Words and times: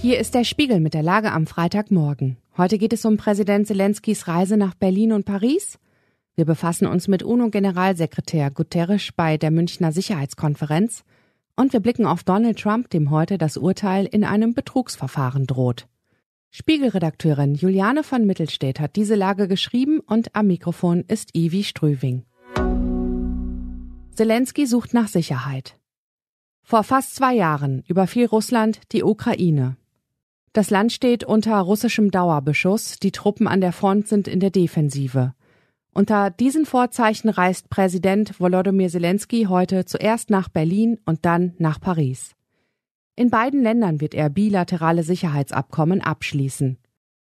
Hier 0.00 0.20
ist 0.20 0.36
der 0.36 0.44
Spiegel 0.44 0.78
mit 0.78 0.94
der 0.94 1.02
Lage 1.02 1.32
am 1.32 1.48
Freitagmorgen. 1.48 2.36
Heute 2.56 2.78
geht 2.78 2.92
es 2.92 3.04
um 3.04 3.16
Präsident 3.16 3.66
Zelenskys 3.66 4.28
Reise 4.28 4.56
nach 4.56 4.74
Berlin 4.74 5.10
und 5.10 5.24
Paris. 5.24 5.76
Wir 6.36 6.44
befassen 6.44 6.86
uns 6.86 7.08
mit 7.08 7.24
UNO-Generalsekretär 7.24 8.52
Guterres 8.52 9.10
bei 9.16 9.36
der 9.36 9.50
Münchner 9.50 9.90
Sicherheitskonferenz. 9.90 11.02
Und 11.56 11.72
wir 11.72 11.80
blicken 11.80 12.06
auf 12.06 12.22
Donald 12.22 12.60
Trump, 12.60 12.90
dem 12.90 13.10
heute 13.10 13.38
das 13.38 13.56
Urteil 13.56 14.06
in 14.06 14.22
einem 14.22 14.54
Betrugsverfahren 14.54 15.48
droht. 15.48 15.88
Spiegelredakteurin 16.50 17.56
Juliane 17.56 18.04
von 18.04 18.24
Mittelstedt 18.24 18.78
hat 18.78 18.94
diese 18.94 19.16
Lage 19.16 19.48
geschrieben 19.48 19.98
und 19.98 20.36
am 20.36 20.46
Mikrofon 20.46 21.02
ist 21.08 21.34
Ivi 21.34 21.64
Strüving. 21.64 22.22
Zelensky 24.14 24.64
sucht 24.64 24.94
nach 24.94 25.08
Sicherheit. 25.08 25.76
Vor 26.62 26.84
fast 26.84 27.16
zwei 27.16 27.34
Jahren 27.34 27.82
überfiel 27.88 28.26
Russland 28.26 28.78
die 28.92 29.02
Ukraine. 29.02 29.77
Das 30.58 30.70
Land 30.70 30.92
steht 30.92 31.22
unter 31.22 31.56
russischem 31.60 32.10
Dauerbeschuss, 32.10 32.98
die 32.98 33.12
Truppen 33.12 33.46
an 33.46 33.60
der 33.60 33.70
Front 33.70 34.08
sind 34.08 34.26
in 34.26 34.40
der 34.40 34.50
Defensive. 34.50 35.32
Unter 35.94 36.30
diesen 36.30 36.66
Vorzeichen 36.66 37.28
reist 37.28 37.70
Präsident 37.70 38.40
Volodymyr 38.40 38.88
Zelensky 38.88 39.44
heute 39.44 39.84
zuerst 39.84 40.30
nach 40.30 40.48
Berlin 40.48 40.98
und 41.06 41.24
dann 41.24 41.54
nach 41.58 41.80
Paris. 41.80 42.32
In 43.14 43.30
beiden 43.30 43.62
Ländern 43.62 44.00
wird 44.00 44.14
er 44.14 44.30
bilaterale 44.30 45.04
Sicherheitsabkommen 45.04 46.00
abschließen. 46.00 46.78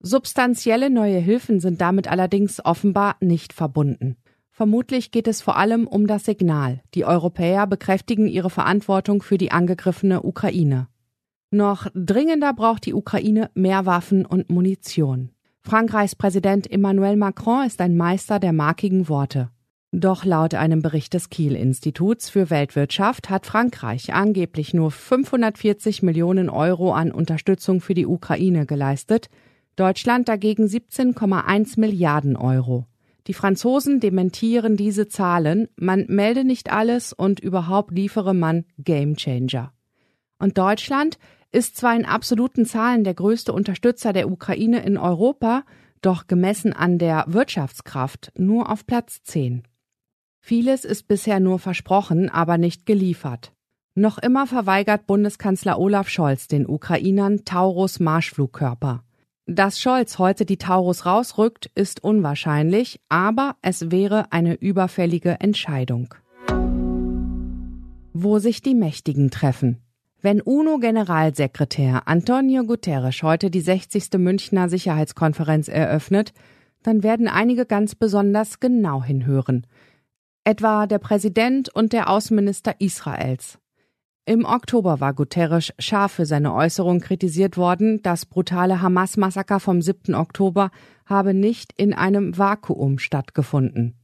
Substanzielle 0.00 0.88
neue 0.88 1.18
Hilfen 1.18 1.60
sind 1.60 1.82
damit 1.82 2.08
allerdings 2.08 2.64
offenbar 2.64 3.16
nicht 3.20 3.52
verbunden. 3.52 4.16
Vermutlich 4.48 5.10
geht 5.10 5.28
es 5.28 5.42
vor 5.42 5.58
allem 5.58 5.86
um 5.86 6.06
das 6.06 6.24
Signal. 6.24 6.80
Die 6.94 7.04
Europäer 7.04 7.66
bekräftigen 7.66 8.26
ihre 8.26 8.48
Verantwortung 8.48 9.20
für 9.20 9.36
die 9.36 9.52
angegriffene 9.52 10.22
Ukraine. 10.22 10.88
Noch 11.50 11.86
dringender 11.94 12.52
braucht 12.52 12.84
die 12.84 12.92
Ukraine 12.92 13.50
mehr 13.54 13.86
Waffen 13.86 14.26
und 14.26 14.50
Munition. 14.50 15.30
Frankreichs 15.62 16.14
Präsident 16.14 16.70
Emmanuel 16.70 17.16
Macron 17.16 17.66
ist 17.66 17.80
ein 17.80 17.96
Meister 17.96 18.38
der 18.38 18.52
markigen 18.52 19.08
Worte. 19.08 19.50
Doch 19.90 20.26
laut 20.26 20.52
einem 20.52 20.82
Bericht 20.82 21.14
des 21.14 21.30
Kiel-Instituts 21.30 22.28
für 22.28 22.50
Weltwirtschaft 22.50 23.30
hat 23.30 23.46
Frankreich 23.46 24.12
angeblich 24.12 24.74
nur 24.74 24.90
540 24.90 26.02
Millionen 26.02 26.50
Euro 26.50 26.92
an 26.92 27.10
Unterstützung 27.10 27.80
für 27.80 27.94
die 27.94 28.06
Ukraine 28.06 28.66
geleistet, 28.66 29.30
Deutschland 29.76 30.28
dagegen 30.28 30.66
17,1 30.66 31.80
Milliarden 31.80 32.36
Euro. 32.36 32.84
Die 33.26 33.32
Franzosen 33.32 34.00
dementieren 34.00 34.76
diese 34.76 35.08
Zahlen, 35.08 35.68
man 35.76 36.04
melde 36.08 36.44
nicht 36.44 36.70
alles 36.70 37.14
und 37.14 37.40
überhaupt 37.40 37.92
liefere 37.92 38.34
man 38.34 38.66
Gamechanger. 38.76 39.72
Und 40.38 40.58
Deutschland 40.58 41.18
ist 41.52 41.76
zwar 41.76 41.94
in 41.96 42.04
absoluten 42.04 42.66
Zahlen 42.66 43.04
der 43.04 43.14
größte 43.14 43.52
Unterstützer 43.52 44.12
der 44.12 44.30
Ukraine 44.30 44.82
in 44.82 44.98
Europa, 44.98 45.64
doch 46.02 46.26
gemessen 46.26 46.72
an 46.72 46.98
der 46.98 47.24
Wirtschaftskraft 47.28 48.32
nur 48.36 48.70
auf 48.70 48.86
Platz 48.86 49.22
10. 49.22 49.62
Vieles 50.40 50.84
ist 50.84 51.08
bisher 51.08 51.40
nur 51.40 51.58
versprochen, 51.58 52.30
aber 52.30 52.58
nicht 52.58 52.86
geliefert. 52.86 53.52
Noch 53.94 54.18
immer 54.18 54.46
verweigert 54.46 55.06
Bundeskanzler 55.06 55.78
Olaf 55.78 56.08
Scholz 56.08 56.46
den 56.46 56.68
Ukrainern 56.68 57.44
Taurus 57.44 57.98
Marschflugkörper. 57.98 59.02
Dass 59.46 59.80
Scholz 59.80 60.18
heute 60.18 60.44
die 60.44 60.58
Taurus 60.58 61.04
rausrückt, 61.04 61.70
ist 61.74 62.04
unwahrscheinlich, 62.04 63.00
aber 63.08 63.56
es 63.60 63.90
wäre 63.90 64.30
eine 64.30 64.54
überfällige 64.54 65.40
Entscheidung. 65.40 66.14
Wo 68.12 68.38
sich 68.38 68.62
die 68.62 68.74
Mächtigen 68.74 69.30
treffen. 69.30 69.82
Wenn 70.20 70.40
UNO-Generalsekretär 70.40 72.08
Antonio 72.08 72.64
Guterres 72.64 73.22
heute 73.22 73.52
die 73.52 73.60
60. 73.60 74.14
Münchner 74.18 74.68
Sicherheitskonferenz 74.68 75.68
eröffnet, 75.68 76.32
dann 76.82 77.04
werden 77.04 77.28
einige 77.28 77.66
ganz 77.66 77.94
besonders 77.94 78.58
genau 78.58 79.04
hinhören. 79.04 79.64
Etwa 80.42 80.88
der 80.88 80.98
Präsident 80.98 81.72
und 81.72 81.92
der 81.92 82.10
Außenminister 82.10 82.80
Israels. 82.80 83.60
Im 84.24 84.44
Oktober 84.44 84.98
war 84.98 85.14
Guterres 85.14 85.72
scharf 85.78 86.12
für 86.12 86.26
seine 86.26 86.52
Äußerung 86.52 86.98
kritisiert 86.98 87.56
worden, 87.56 88.02
das 88.02 88.26
brutale 88.26 88.82
Hamas-Massaker 88.82 89.60
vom 89.60 89.80
7. 89.80 90.16
Oktober 90.16 90.72
habe 91.06 91.32
nicht 91.32 91.72
in 91.76 91.94
einem 91.94 92.36
Vakuum 92.36 92.98
stattgefunden. 92.98 93.97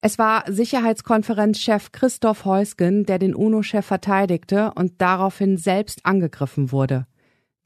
Es 0.00 0.16
war 0.16 0.44
Sicherheitskonferenzchef 0.46 1.90
Christoph 1.90 2.44
Heusgen, 2.44 3.04
der 3.04 3.18
den 3.18 3.34
UNO-Chef 3.34 3.84
verteidigte 3.84 4.70
und 4.76 5.00
daraufhin 5.00 5.56
selbst 5.56 6.06
angegriffen 6.06 6.70
wurde. 6.70 7.06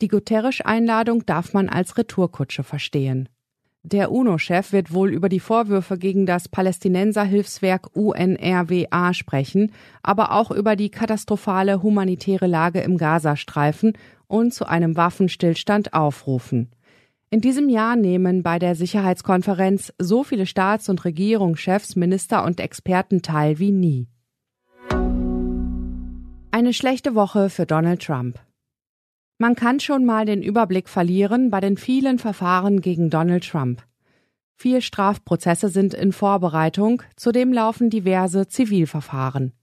Die 0.01 0.09
Guterres-Einladung 0.09 1.27
darf 1.27 1.53
man 1.53 1.69
als 1.69 1.99
Retourkutsche 1.99 2.65
verstehen. 2.65 3.29
Der 3.83 4.13
UNO-Chef 4.13 4.73
wird 4.73 4.95
wohl 4.95 5.13
über 5.13 5.29
die 5.29 5.41
Vorwürfe 5.41 5.99
gegen 5.99 6.25
das 6.25 6.49
Palästinenserhilfswerk 6.49 7.95
UNRWA 7.95 9.13
sprechen, 9.13 9.73
aber 10.03 10.33
auch 10.33 10.51
über 10.51 10.75
die 10.75 10.89
katastrophale 10.89 11.83
humanitäre 11.83 12.47
Lage 12.47 12.81
im 12.81 12.97
Gazastreifen 12.97 13.93
und 14.27 14.55
zu 14.55 14.67
einem 14.67 14.97
Waffenstillstand 14.97 15.93
aufrufen. 15.93 16.71
In 17.33 17.41
diesem 17.41 17.71
Jahr 17.71 17.97
nehmen 17.97 18.43
bei 18.43 18.59
der 18.59 18.75
Sicherheitskonferenz 18.75 19.95
so 19.99 20.23
viele 20.23 20.45
Staats- 20.45 20.91
und 20.91 21.03
Regierungschefs, 21.03 21.97
Minister 21.97 22.45
und 22.45 22.61
Experten 22.61 23.23
teil 23.23 23.59
wie 23.59 23.73
nie. 23.73 24.07
Eine 26.51 26.75
schlechte 26.75 27.15
Woche 27.15 27.49
für 27.49 27.65
Donald 27.65 28.03
Trump. 28.03 28.39
Man 29.39 29.55
kann 29.55 29.81
schon 29.81 30.05
mal 30.05 30.27
den 30.27 30.43
Überblick 30.43 30.91
verlieren 30.91 31.49
bei 31.49 31.61
den 31.61 31.79
vielen 31.79 32.19
Verfahren 32.19 32.83
gegen 32.83 33.09
Donald 33.09 33.49
Trump. 33.49 33.83
Vier 34.55 34.83
Strafprozesse 34.83 35.71
sind 35.71 35.95
in 35.95 36.13
Vorbereitung, 36.13 37.03
zudem 37.17 37.51
laufen 37.51 37.89
diverse 37.89 38.47
Zivilverfahren. 38.47 39.55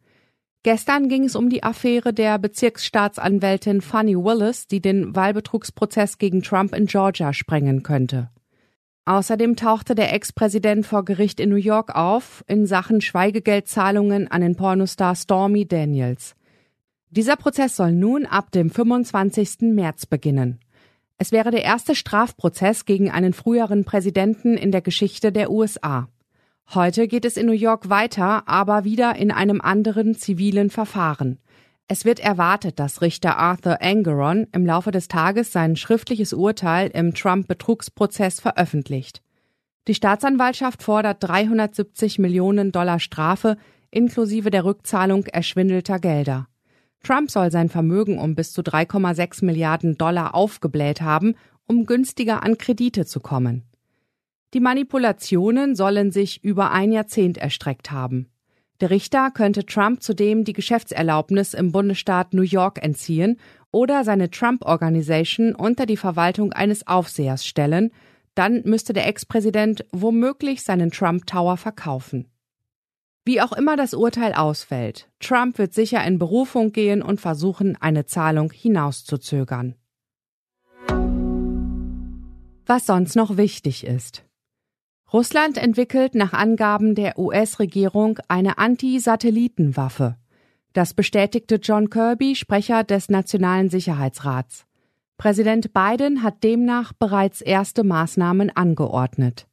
Gestern 0.64 1.08
ging 1.08 1.24
es 1.24 1.38
um 1.38 1.50
die 1.50 1.64
Affäre 1.64 2.14
der 2.14 2.38
Bezirksstaatsanwältin 2.38 3.80
Fanny 3.80 4.18
Willis, 4.18 4.68
die 4.68 4.82
den 4.82 5.16
Wahlbetrugsprozess 5.16 6.18
gegen 6.18 6.44
Trump 6.44 6.76
in 6.76 6.86
Georgia 6.86 7.32
sprengen 7.32 7.82
könnte. 7.82 8.30
Außerdem 9.06 9.56
tauchte 9.56 9.96
der 9.96 10.14
Ex-Präsident 10.14 10.86
vor 10.86 11.06
Gericht 11.06 11.40
in 11.40 11.50
New 11.50 11.56
York 11.56 11.96
auf 11.96 12.44
in 12.48 12.66
Sachen 12.66 13.00
Schweigegeldzahlungen 13.00 14.30
an 14.30 14.42
den 14.42 14.56
Pornostar 14.56 15.16
Stormy 15.16 15.66
Daniels. 15.66 16.36
Dieser 17.10 17.38
Prozess 17.38 17.78
soll 17.78 17.94
nun 17.94 18.26
ab 18.26 18.52
dem 18.52 18.70
25. 18.70 19.62
März 19.62 20.06
beginnen. 20.06 20.60
Es 21.18 21.32
wäre 21.32 21.52
der 21.52 21.64
erste 21.64 21.96
Strafprozess 21.96 22.86
gegen 22.86 23.10
einen 23.10 23.34
früheren 23.34 23.84
Präsidenten 23.86 24.58
in 24.58 24.72
der 24.72 24.82
Geschichte 24.82 25.32
der 25.32 25.52
USA. 25.52 26.10
Heute 26.76 27.08
geht 27.08 27.26
es 27.26 27.36
in 27.36 27.48
New 27.48 27.52
York 27.52 27.90
weiter, 27.90 28.48
aber 28.48 28.84
wieder 28.84 29.16
in 29.16 29.32
einem 29.32 29.60
anderen 29.60 30.14
zivilen 30.14 30.70
Verfahren. 30.70 31.40
Es 31.88 32.06
wird 32.06 32.20
erwartet, 32.20 32.78
dass 32.78 33.02
Richter 33.02 33.38
Arthur 33.38 33.82
Angeron 33.82 34.46
im 34.52 34.68
Laufe 34.68 34.92
des 34.92 35.08
Tages 35.08 35.52
sein 35.52 35.76
schriftliches 35.76 36.32
Urteil 36.32 36.92
im 36.94 37.16
Trump-Betrugsprozess 37.16 38.40
veröffentlicht. 38.40 39.24
Die 39.88 39.96
Staatsanwaltschaft 39.96 40.84
fordert 40.84 41.24
370 41.24 42.20
Millionen 42.20 42.72
Dollar 42.72 43.00
Strafe 43.00 43.58
inklusive 43.90 44.52
der 44.52 44.64
Rückzahlung 44.64 45.26
erschwindelter 45.26 45.98
Gelder. 45.98 46.48
Trump 47.04 47.32
soll 47.32 47.50
sein 47.50 47.70
Vermögen 47.70 48.20
um 48.20 48.36
bis 48.36 48.52
zu 48.52 48.62
3,6 48.62 49.44
Milliarden 49.44 49.98
Dollar 49.98 50.36
aufgebläht 50.36 51.02
haben, 51.02 51.34
um 51.66 51.88
günstiger 51.88 52.44
an 52.44 52.60
Kredite 52.60 53.08
zu 53.08 53.22
kommen. 53.22 53.64
Die 54.54 54.60
Manipulationen 54.60 55.76
sollen 55.76 56.12
sich 56.12 56.44
über 56.44 56.72
ein 56.72 56.92
Jahrzehnt 56.92 57.38
erstreckt 57.38 57.92
haben. 57.92 58.28
Der 58.82 58.90
Richter 58.90 59.30
könnte 59.32 59.66
Trump 59.66 60.02
zudem 60.02 60.44
die 60.44 60.54
Geschäftserlaubnis 60.54 61.54
im 61.54 61.72
Bundesstaat 61.72 62.34
New 62.34 62.44
York 62.44 62.82
entziehen 62.82 63.38
oder 63.72 64.04
seine 64.04 64.32
Trump 64.32 64.66
Organization 64.66 65.54
unter 65.54 65.86
die 65.86 65.98
Verwaltung 65.98 66.54
eines 66.54 66.88
Aufsehers 66.88 67.46
stellen, 67.46 67.92
dann 68.36 68.62
müsste 68.64 68.94
der 68.94 69.06
Ex-Präsident 69.08 69.86
womöglich 69.92 70.64
seinen 70.64 70.92
Trump 70.92 71.28
Tower 71.28 71.58
verkaufen. 71.58 72.32
Wie 73.26 73.42
auch 73.42 73.52
immer 73.52 73.76
das 73.76 73.94
Urteil 73.94 74.34
ausfällt, 74.34 75.10
Trump 75.20 75.58
wird 75.58 75.74
sicher 75.74 76.04
in 76.06 76.18
Berufung 76.18 76.72
gehen 76.72 77.04
und 77.04 77.22
versuchen, 77.22 77.76
eine 77.80 78.06
Zahlung 78.06 78.52
hinauszuzögern. 78.52 79.76
Was 82.66 82.86
sonst 82.86 83.16
noch 83.16 83.38
wichtig 83.38 83.86
ist. 83.86 84.29
Russland 85.12 85.58
entwickelt 85.58 86.14
nach 86.14 86.34
Angaben 86.34 86.94
der 86.94 87.18
US-Regierung 87.18 88.20
eine 88.28 88.60
Anti-Satellitenwaffe. 88.60 90.18
Das 90.74 90.94
bestätigte 90.94 91.56
John 91.56 91.90
Kirby, 91.90 92.36
Sprecher 92.36 92.84
des 92.84 93.10
Nationalen 93.10 93.72
Sicherheitsrats. 93.72 94.68
Präsident 95.18 95.74
Biden 95.74 96.22
hat 96.22 96.44
demnach 96.44 96.94
bereits 96.94 97.42
erste 97.42 97.84
Maßnahmen 97.84 98.56
angeordnet. 98.56 99.48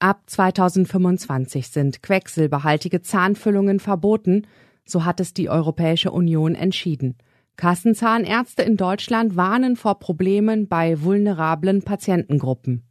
Ab 0.00 0.22
2025 0.26 1.68
sind 1.68 2.02
quecksilberhaltige 2.02 3.02
Zahnfüllungen 3.02 3.78
verboten, 3.78 4.48
so 4.84 5.04
hat 5.04 5.20
es 5.20 5.32
die 5.32 5.48
Europäische 5.48 6.10
Union 6.10 6.56
entschieden. 6.56 7.16
Kassenzahnärzte 7.56 8.62
in 8.62 8.76
Deutschland 8.76 9.36
warnen 9.36 9.76
vor 9.76 10.00
Problemen 10.00 10.66
bei 10.66 11.02
vulnerablen 11.02 11.82
Patientengruppen. 11.82 12.89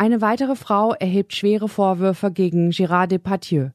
Eine 0.00 0.22
weitere 0.22 0.56
Frau 0.56 0.94
erhebt 0.94 1.34
schwere 1.34 1.68
Vorwürfe 1.68 2.32
gegen 2.32 2.70
Gérard 2.70 3.08
Depardieu. 3.08 3.68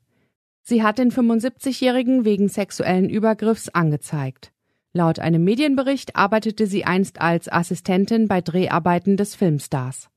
Sie 0.64 0.82
hat 0.82 0.98
den 0.98 1.12
75-Jährigen 1.12 2.26
wegen 2.26 2.50
sexuellen 2.50 3.12
Übergriffs 3.12 3.70
angezeigt. 3.70 4.52
Laut 4.92 5.20
einem 5.20 5.44
Medienbericht 5.44 6.16
arbeitete 6.16 6.66
sie 6.66 6.84
einst 6.84 7.22
als 7.22 7.48
Assistentin 7.48 8.28
bei 8.28 8.42
Dreharbeiten 8.42 9.18
des 9.18 9.36
Filmstars. 9.36 10.10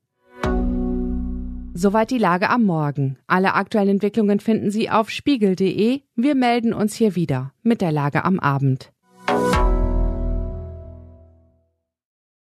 Soweit 1.74 2.10
die 2.10 2.16
Lage 2.16 2.48
am 2.48 2.64
Morgen. 2.64 3.18
Alle 3.26 3.52
aktuellen 3.52 3.90
Entwicklungen 3.90 4.40
finden 4.40 4.70
Sie 4.70 4.88
auf 4.88 5.10
spiegel.de. 5.10 6.00
Wir 6.16 6.34
melden 6.34 6.72
uns 6.72 6.94
hier 6.94 7.16
wieder 7.16 7.52
mit 7.62 7.82
der 7.82 7.92
Lage 7.92 8.24
am 8.24 8.40
Abend. 8.40 8.92